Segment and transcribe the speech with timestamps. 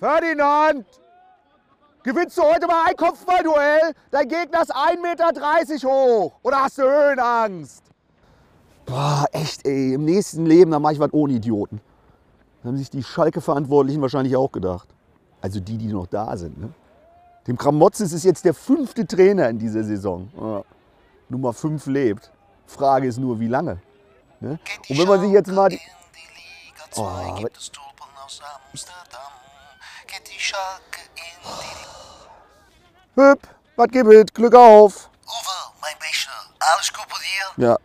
[0.00, 0.86] Ferdinand!
[2.02, 3.92] Gewinnst du heute mal ein Kopfballduell?
[4.10, 6.32] Dein Gegner ist 1,30 Meter hoch.
[6.42, 7.84] Oder hast du Höhenangst?
[8.86, 9.92] Boah, echt ey.
[9.92, 11.82] Im nächsten Leben, da mache ich was ohne Idioten.
[12.62, 14.88] Da haben sich die Schalke-Verantwortlichen wahrscheinlich auch gedacht.
[15.42, 16.58] Also die, die noch da sind.
[16.58, 16.72] Ne?
[17.46, 20.30] Dem Kramotzes ist jetzt der fünfte Trainer in dieser Saison.
[20.40, 20.62] Ja.
[21.28, 22.30] Nummer 5 lebt.
[22.66, 23.78] Frage ist nur, wie lange.
[24.40, 24.58] Ne?
[24.88, 25.80] Und wenn man sich jetzt mal die,
[26.96, 27.48] Oh, aber-
[33.20, 34.34] Hüpp, was gibt?
[34.34, 35.10] Glück auf.
[35.26, 37.68] Uwe, mein Beste, alles gut bei dir?
[37.68, 37.78] Ja,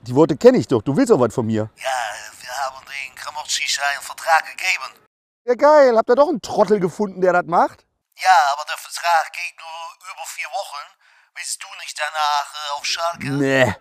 [0.00, 0.82] die Worte kenne ich doch.
[0.82, 1.68] Du willst auch was von mir.
[1.76, 1.98] Ja,
[2.40, 5.06] wir haben den Gramozis einen Vertrag gegeben.
[5.44, 5.96] Ja, geil.
[5.96, 7.86] Habt ihr doch einen Trottel gefunden, der das macht?
[8.16, 10.98] Ja, aber der Vertrag geht nur über vier Wochen.
[11.34, 13.30] Willst du nicht danach äh, auf Schalke?
[13.30, 13.74] Nee.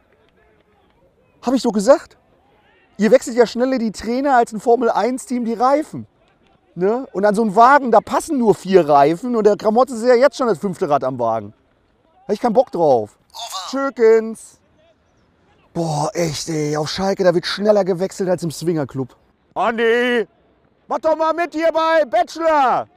[1.42, 2.18] Hab ich doch gesagt.
[2.98, 6.08] Ihr wechselt ja schneller die Trainer als ein Formel-1-Team die Reifen.
[6.78, 7.08] Ne?
[7.12, 10.14] Und an so einen Wagen, da passen nur vier Reifen und der Gramotze ist ja
[10.14, 11.52] jetzt schon das fünfte Rad am Wagen.
[12.28, 13.18] Hab ich keinen Bock drauf.
[13.32, 14.60] Uwe, Schökens.
[15.74, 19.16] Boah, echt ey, auf Schalke, da wird schneller gewechselt als im Swingerclub.
[19.56, 20.28] Andi,
[20.88, 22.88] mach doch mal mit hier bei Bachelor.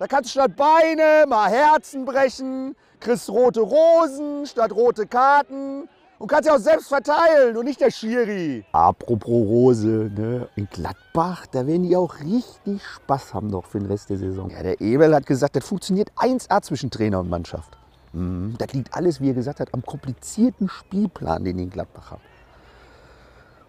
[0.00, 6.26] Da kannst du statt Beine mal Herzen brechen, kriegst rote Rosen statt rote Karten und
[6.28, 8.64] kannst ja auch selbst verteilen und nicht der Schiri.
[8.72, 10.48] Apropos Rose, ne?
[10.56, 14.50] in Gladbach, da werden die auch richtig Spaß haben noch für den Rest der Saison.
[14.50, 17.76] Ja, der Ebel hat gesagt, das funktioniert 1A zwischen Trainer und Mannschaft.
[18.12, 22.10] Mhm, Das liegt alles, wie er gesagt hat, am komplizierten Spielplan, den die in Gladbach
[22.12, 22.22] haben.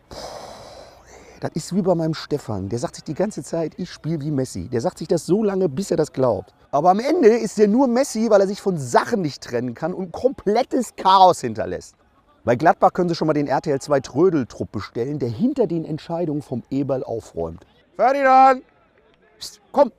[0.09, 2.69] Puh, ey, Das ist wie bei meinem Stefan.
[2.69, 4.69] Der sagt sich die ganze Zeit, ich spiele wie Messi.
[4.69, 6.53] Der sagt sich das so lange, bis er das glaubt.
[6.71, 9.93] Aber am Ende ist er nur Messi, weil er sich von Sachen nicht trennen kann
[9.93, 11.95] und komplettes Chaos hinterlässt.
[12.45, 16.41] Bei Gladbach können Sie schon mal den RTL 2 Trödeltrupp bestellen, der hinter den Entscheidungen
[16.41, 17.65] vom Eberl aufräumt.
[17.95, 18.63] Ferdinand!
[19.37, 19.91] Psst, komm,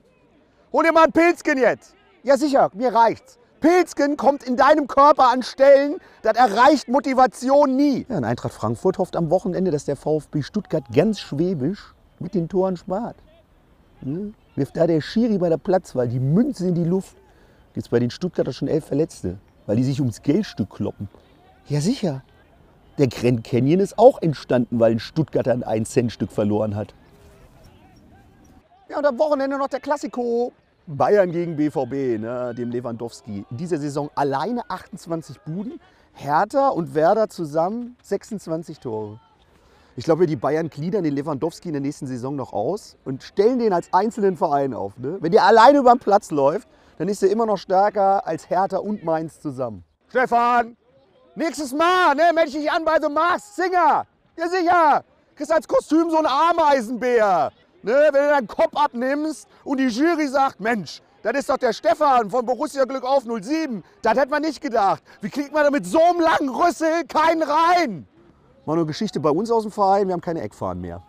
[0.73, 1.95] hol dir mal ein Pilzchen jetzt.
[2.23, 3.37] Ja sicher, mir reicht's.
[3.59, 8.07] Pilzchen kommt in deinem Körper an Stellen, das erreicht Motivation nie.
[8.09, 12.49] Ja, und Eintracht Frankfurt hofft am Wochenende, dass der VfB Stuttgart ganz schwäbisch mit den
[12.49, 13.17] Toren spart.
[14.01, 14.33] Ne?
[14.55, 17.15] Wirft da der Schiri bei der Platzwahl die Münze in die Luft.
[17.75, 19.37] Jetzt bei den Stuttgarter schon elf Verletzte,
[19.67, 21.07] weil die sich ums Geldstück kloppen.
[21.67, 22.23] Ja sicher.
[23.01, 26.93] Der Grand Canyon ist auch entstanden, weil ein Stuttgarter ein 1-Cent-Stück verloren hat.
[28.89, 30.53] Ja, und am Wochenende noch der Klassiko.
[30.85, 33.43] Bayern gegen BVB, ne, dem Lewandowski.
[33.49, 35.79] In dieser Saison alleine 28 Buden,
[36.13, 39.19] Hertha und Werder zusammen 26 Tore.
[39.95, 43.57] Ich glaube, die Bayern gliedern den Lewandowski in der nächsten Saison noch aus und stellen
[43.57, 44.99] den als einzelnen Verein auf.
[44.99, 45.17] Ne?
[45.21, 46.67] Wenn der alleine über den Platz läuft,
[46.99, 49.83] dann ist er immer noch stärker als Hertha und Mainz zusammen.
[50.07, 50.77] Stefan,
[51.35, 54.05] nächstes Mal ne, melde ich dich an bei The Masked Singer.
[54.37, 55.03] Ja sicher,
[55.35, 57.51] kriegst als Kostüm so einen Ameisenbär.
[57.83, 61.73] Ne, wenn du deinen Kopf abnimmst und die Jury sagt, Mensch, das ist doch der
[61.73, 63.83] Stefan von Borussia Glück auf 07.
[64.01, 65.03] Das hätte man nicht gedacht.
[65.21, 68.07] Wie kriegt man da mit so einem langen Rüssel keinen rein?
[68.65, 71.01] Mal eine Geschichte bei uns aus dem Verein, wir haben keine Eckfahnen mehr.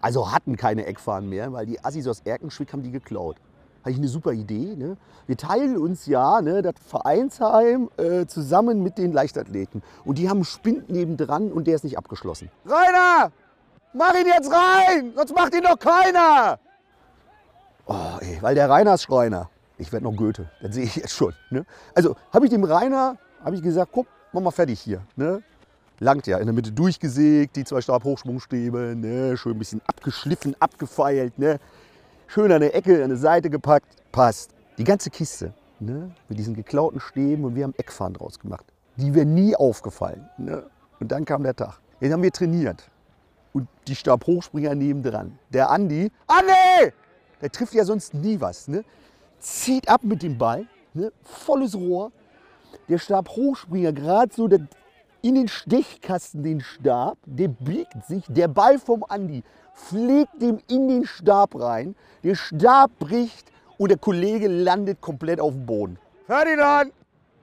[0.00, 3.36] Also hatten keine Eckfahnen mehr, weil die Assis aus Erkenschwick haben die geklaut.
[3.84, 4.74] Hatte ich eine super Idee.
[4.76, 4.96] Ne?
[5.26, 9.82] Wir teilen uns ja ne, das Vereinsheim äh, zusammen mit den Leichtathleten.
[10.06, 12.50] Und die haben einen Spind nebendran und der ist nicht abgeschlossen.
[12.64, 13.30] Rainer!
[13.92, 15.12] Mach ihn jetzt rein!
[15.14, 16.58] Sonst macht ihn doch keiner!
[17.86, 19.50] Oh, ey, weil der Rainer ist Schreiner.
[19.76, 21.34] Ich werde noch Goethe, das sehe ich jetzt schon.
[21.50, 21.66] Ne?
[21.94, 25.02] Also habe ich dem Rainer habe ich gesagt, guck, mach mal fertig hier.
[25.16, 25.42] Ne?
[26.00, 29.36] Langt ja, in der Mitte durchgesägt, die zwei Stabhochsprungstäbe, ne?
[29.36, 31.60] schön ein bisschen abgeschliffen, abgefeilt, ne?
[32.34, 34.50] Schön an der Ecke, an der Seite gepackt, passt.
[34.76, 36.10] Die ganze Kiste ne?
[36.28, 38.64] mit diesen geklauten Stäben und wir haben Eckfahren draus gemacht.
[38.96, 40.28] Die wäre nie aufgefallen.
[40.36, 40.64] Ne?
[40.98, 41.78] Und dann kam der Tag.
[42.00, 42.90] Jetzt haben wir trainiert.
[43.52, 45.38] Und die Stabhochspringer nebendran.
[45.50, 46.92] Der Andi, Andi!
[47.40, 48.66] Der trifft ja sonst nie was.
[48.66, 48.84] Ne?
[49.38, 51.12] Zieht ab mit dem Ball, ne?
[51.22, 52.10] volles Rohr.
[52.88, 54.66] Der Stabhochspringer gerade so der,
[55.24, 59.42] in den Stechkasten den Stab, der biegt sich, der Ball vom Andi
[59.72, 65.54] fliegt dem in den Stab rein, der Stab bricht und der Kollege landet komplett auf
[65.54, 65.98] dem Boden.
[66.26, 66.92] Ferdinand,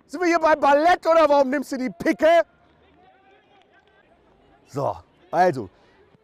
[0.06, 2.44] sind wir hier beim Ballett oder warum nimmst du die Picke?
[4.68, 4.95] So,
[5.31, 5.68] also,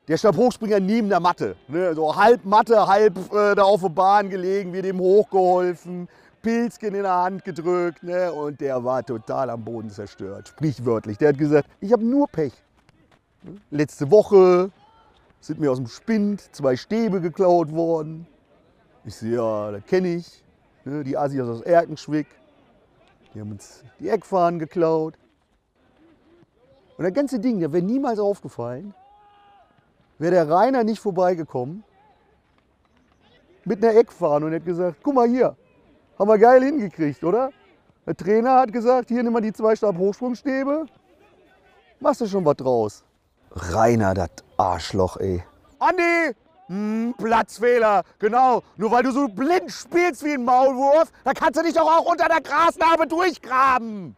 [0.08, 1.56] der Stabhochspringer neben der Matte.
[1.68, 1.96] Ne?
[1.96, 6.08] So halb Matte, halb äh, da auf der Bahn gelegen, wir dem hochgeholfen,
[6.42, 8.32] Pilzchen in der Hand gedrückt ne?
[8.32, 10.50] und der war total am Boden zerstört.
[10.50, 11.18] Sprichwörtlich.
[11.18, 12.54] Der hat gesagt, ich habe nur Pech.
[13.70, 14.72] Letzte Woche
[15.40, 18.28] sind mir aus dem Spind zwei Stäbe geklaut worden.
[19.06, 20.44] Ich sehe, ja, das kenne ich.
[20.84, 21.04] Ne?
[21.04, 22.28] Die Asias aus Erkenschwick.
[23.34, 25.16] Die haben uns die Eckfahnen geklaut.
[26.98, 28.94] Und das ganze Ding, der wäre niemals aufgefallen,
[30.18, 31.84] wäre der Rainer nicht vorbeigekommen,
[33.66, 35.56] mit einer Eckfahne und hat gesagt, guck mal hier,
[36.18, 37.52] haben wir geil hingekriegt, oder?
[38.06, 40.86] Der Trainer hat gesagt, hier nimm mal die zwei Stab Hochsprungstäbe,
[42.00, 43.04] machst du schon was draus.
[43.52, 45.44] Rainer, das Arschloch, ey.
[45.80, 46.36] Andi!
[46.68, 48.62] Hm, Platzfehler, genau.
[48.76, 52.12] Nur weil du so blind spielst wie ein Maulwurf, da kannst du dich doch auch
[52.12, 54.16] unter der Grasnarbe durchgraben.